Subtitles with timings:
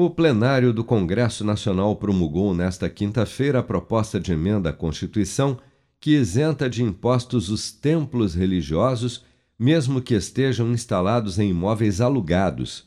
[0.00, 5.58] O plenário do Congresso Nacional promulgou nesta quinta-feira a proposta de emenda à Constituição
[5.98, 9.24] que isenta de impostos os templos religiosos,
[9.58, 12.86] mesmo que estejam instalados em imóveis alugados.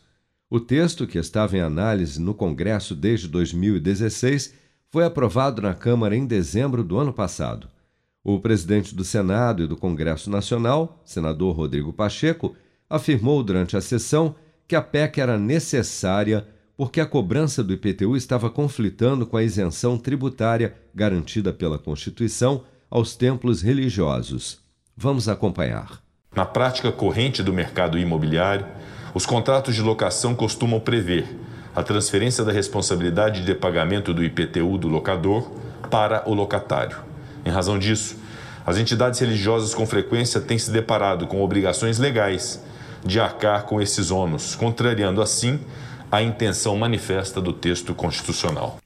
[0.50, 4.54] O texto, que estava em análise no Congresso desde 2016,
[4.89, 7.68] foi aprovado na Câmara em dezembro do ano passado.
[8.23, 12.55] O presidente do Senado e do Congresso Nacional, senador Rodrigo Pacheco,
[12.89, 14.34] afirmou durante a sessão
[14.66, 16.48] que a PEC era necessária
[16.82, 23.16] porque a cobrança do IPTU estava conflitando com a isenção tributária garantida pela Constituição aos
[23.16, 24.57] templos religiosos.
[24.98, 26.02] Vamos acompanhar.
[26.35, 28.66] Na prática corrente do mercado imobiliário,
[29.13, 31.27] os contratos de locação costumam prever
[31.76, 35.52] a transferência da responsabilidade de pagamento do IPTU do locador
[35.91, 36.98] para o locatário.
[37.45, 38.16] Em razão disso,
[38.66, 42.59] as entidades religiosas com frequência têm se deparado com obrigações legais
[43.05, 45.59] de arcar com esses ônus, contrariando assim
[46.11, 48.79] a intenção manifesta do texto constitucional.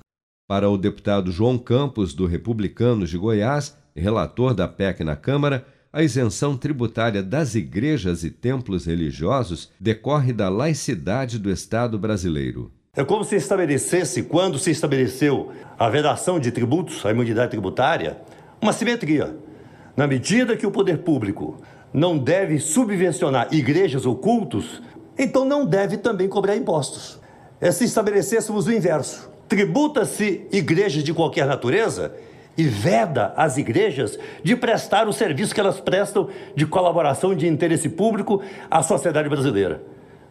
[0.48, 6.04] Para o deputado João Campos, do Republicanos de Goiás, relator da PEC na Câmara, a
[6.04, 12.72] isenção tributária das igrejas e templos religiosos decorre da laicidade do Estado brasileiro.
[12.96, 18.22] É como se estabelecesse, quando se estabeleceu a vedação de tributos, a imunidade tributária,
[18.62, 19.36] uma simetria.
[19.98, 21.60] Na medida que o poder público
[21.92, 24.82] não deve subvencionar igrejas ou cultos,
[25.18, 27.20] então não deve também cobrar impostos.
[27.60, 29.30] É se estabelecêssemos o inverso.
[29.48, 32.14] Tributa-se igrejas de qualquer natureza
[32.58, 37.90] e veda as igrejas de prestar o serviço que elas prestam de colaboração de interesse
[37.90, 39.84] público à sociedade brasileira.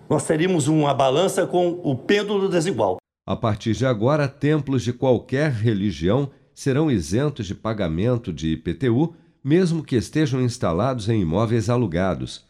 [0.09, 2.98] Nós teríamos uma balança com o pêndulo desigual.
[3.27, 9.83] A partir de agora, templos de qualquer religião serão isentos de pagamento de IPTU, mesmo
[9.83, 12.45] que estejam instalados em imóveis alugados.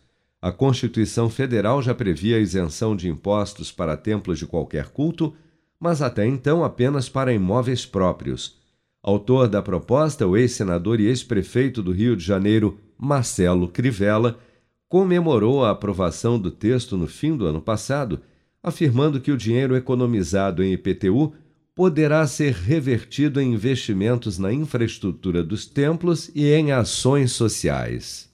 [0.45, 5.33] A Constituição Federal já previa a isenção de impostos para templos de qualquer culto,
[5.81, 8.59] mas até então apenas para imóveis próprios.
[9.03, 14.39] Autor da proposta, o ex-senador e ex-prefeito do Rio de Janeiro, Marcelo Crivella,
[14.87, 18.21] comemorou a aprovação do texto no fim do ano passado,
[18.63, 21.33] afirmando que o dinheiro economizado em IPTU
[21.75, 28.34] poderá ser revertido em investimentos na infraestrutura dos templos e em ações sociais.